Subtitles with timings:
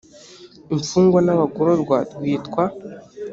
[0.73, 2.63] imfungwa n abagororwa rwitwa